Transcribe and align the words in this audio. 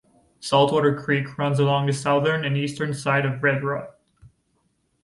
Saltwater 0.39 0.95
Creek 0.99 1.37
runs 1.37 1.59
along 1.59 1.85
the 1.85 1.93
southern 1.93 2.43
and 2.43 2.57
eastern 2.57 2.91
side 2.91 3.23
of 3.23 3.43
Redruth. 3.43 4.01